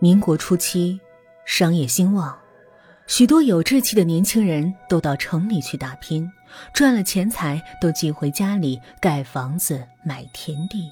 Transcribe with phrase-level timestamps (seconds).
[0.00, 1.00] 民国初期，
[1.44, 2.38] 商业兴旺，
[3.08, 6.30] 许多有志气的年轻人都到城里去打拼，
[6.72, 10.88] 赚了钱财都寄回家里盖房子、买田地。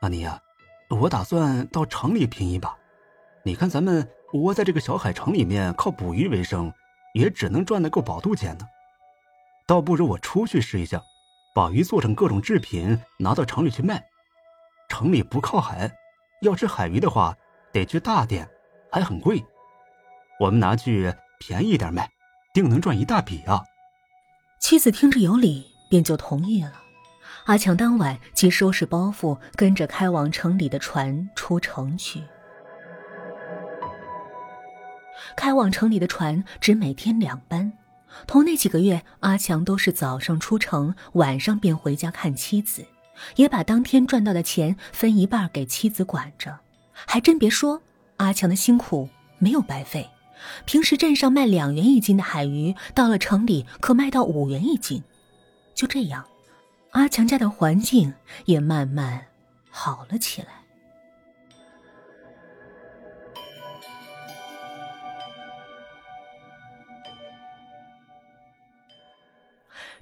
[0.00, 0.40] 阿尼呀，
[0.88, 2.74] 我打算到城里拼一把。
[3.44, 6.72] 你看咱们窝在这个小海城里面，靠捕鱼为生，
[7.12, 8.66] 也只能赚得够饱肚钱呢。
[9.66, 11.02] 倒不如我出去试一下，
[11.54, 14.02] 把鱼做成各种制品，拿到城里去卖。
[14.98, 15.88] 城里不靠海，
[16.40, 17.32] 要吃海鱼的话，
[17.72, 18.48] 得去大店，
[18.90, 19.40] 还很贵。
[20.40, 22.10] 我们拿去便宜点卖，
[22.52, 23.62] 定能赚一大笔啊！
[24.58, 26.72] 妻子听着有理，便就同意了。
[27.44, 32.24] 阿强当晚即收拾包袱，跟着开往城里的船出城去。
[35.36, 37.72] 开往城里的船只每天两班，
[38.26, 42.84] 同那几个月，阿强都是早上出城，晚上便回家看妻子。
[43.36, 46.58] 也把当天赚到的钱分一半给妻子管着，
[46.92, 47.82] 还真别说，
[48.16, 50.08] 阿强的辛苦没有白费。
[50.64, 55.02] 平时镇上卖两元一斤的海鱼，到了城里可卖到五元一斤。
[55.74, 56.24] 就这样，
[56.90, 59.26] 阿强家的环境也慢慢
[59.68, 60.48] 好了起来。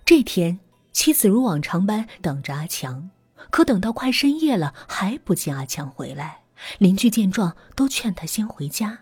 [0.05, 0.66] 这天。
[0.97, 3.11] 妻子如往常般等着阿强，
[3.51, 6.45] 可等到快深夜了，还不见阿强回来。
[6.79, 9.01] 邻居见状，都劝他先回家。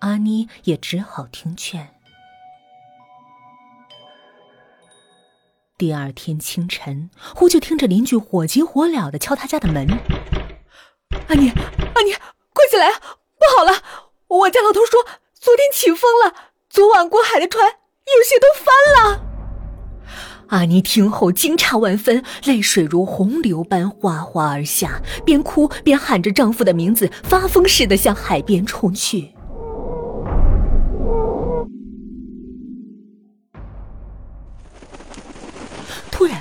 [0.00, 1.94] 阿妮也只好听劝。
[5.78, 9.86] 第二天清晨，忽就听着邻居火急火燎的敲他家的门
[11.28, 12.12] ：“阿妮，阿妮，
[12.52, 13.00] 快起来啊！
[13.38, 13.80] 不好了，
[14.26, 16.34] 我家老头说昨天起风了，
[16.68, 18.48] 昨晚过海的船有些都。”
[20.52, 29.32] 阿妮听后惊诧万分，泪水如洪流般哗哗而下，边哭边喊着丈夫的名字，发疯似的向海边冲去。
[36.10, 36.38] 突然，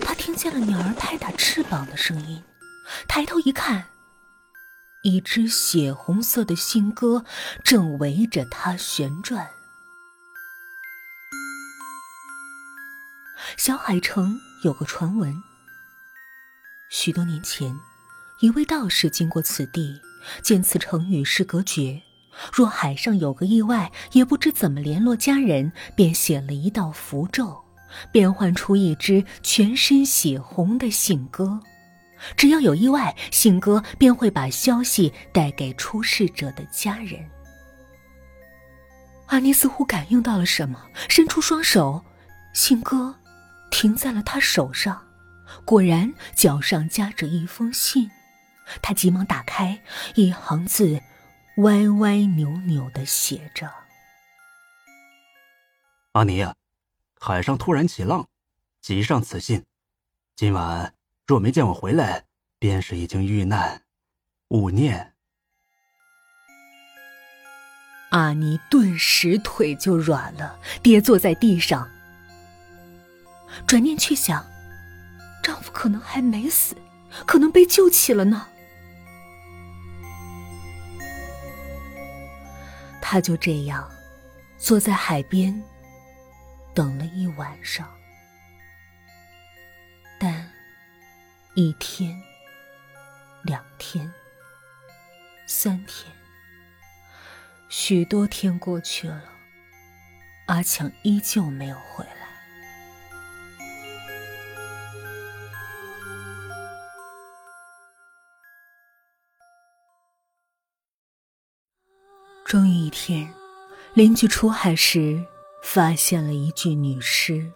[0.00, 2.42] 她听见了鸟儿拍打翅膀的声音，
[3.06, 3.84] 抬头一看，
[5.04, 7.24] 一只血红色的信鸽
[7.62, 9.46] 正围着她旋转。
[13.56, 15.34] 小海城有个传闻。
[16.90, 17.74] 许多年前，
[18.40, 20.00] 一位道士经过此地，
[20.42, 22.02] 见此城与世隔绝，
[22.52, 27.62] 若海上有个意外，也不知怎么联络家人，便写了一道符咒，
[28.10, 31.60] 变换出一只全身血红的信鸽。
[32.36, 37.28] 只要有意外，信鸽便会把消息带给出事者的家人。
[39.26, 42.04] 阿妮似乎感应到了什么，伸出双手，
[42.52, 43.14] 信鸽。
[43.72, 45.04] 停在了他手上，
[45.64, 48.08] 果然脚上夹着一封信。
[48.80, 49.82] 他急忙打开，
[50.14, 51.00] 一行字
[51.56, 53.68] 歪歪扭扭的写着
[56.12, 56.54] ：“阿尼呀，
[57.18, 58.28] 海上突然起浪，
[58.80, 59.64] 急上此信。
[60.36, 60.94] 今晚
[61.26, 62.24] 若没见我回来，
[62.58, 63.82] 便是已经遇难，
[64.48, 65.14] 勿念。”
[68.12, 71.90] 阿尼顿时腿就软了，跌坐在地上。
[73.66, 74.44] 转念去想，
[75.42, 76.76] 丈夫可能还没死，
[77.26, 78.48] 可能被救起了呢。
[83.00, 83.90] 她就这样
[84.56, 85.62] 坐在海边
[86.74, 87.86] 等了一晚上，
[90.18, 90.50] 但
[91.54, 92.18] 一天、
[93.42, 94.10] 两天、
[95.46, 96.10] 三天，
[97.68, 99.24] 许多天过去了，
[100.46, 102.21] 阿强依旧没有回来。
[112.52, 113.32] 终于一天，
[113.94, 115.24] 邻居出海时
[115.62, 117.50] 发现了一具女尸，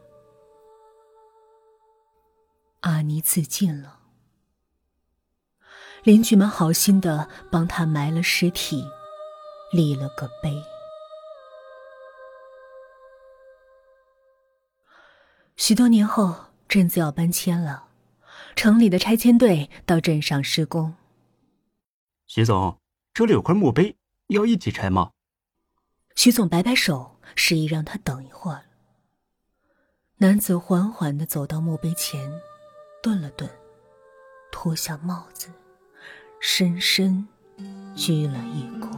[2.80, 3.98] 阿妮自尽了。
[6.02, 8.86] 邻居们好心的帮她埋了尸体，
[9.70, 10.50] 立了个碑。
[15.56, 16.34] 许多年后，
[16.68, 17.88] 镇子要搬迁了，
[18.54, 20.94] 城里的拆迁队到镇上施工。
[22.26, 22.80] 徐总，
[23.12, 23.94] 这里有块墓碑。
[24.28, 25.12] 要一起拆吗？
[26.16, 28.64] 徐总摆摆手，示意让他等一会儿。
[30.16, 32.40] 男子缓缓的走到墓碑前，
[33.02, 33.48] 顿了顿，
[34.50, 35.48] 脱下帽子，
[36.40, 37.28] 深深
[37.94, 38.90] 鞠了一躬。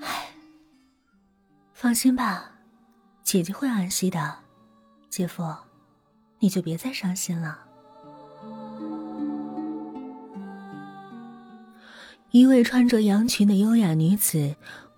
[0.00, 0.32] 唉，
[1.74, 2.52] 放心吧，
[3.22, 4.44] 姐姐会安息的。
[5.10, 5.42] 姐夫，
[6.38, 7.65] 你就别再伤心了。
[12.36, 14.54] 一位穿着羊裙的优雅女子，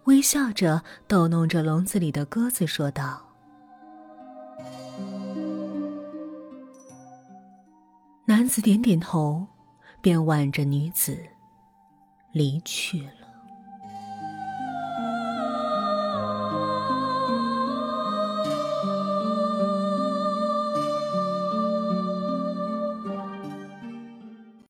[0.06, 3.22] 微笑着逗弄着笼子里的鸽子，说道。
[8.26, 9.46] 男子点点头，
[10.00, 11.16] 便挽着女子
[12.32, 13.17] 离去了。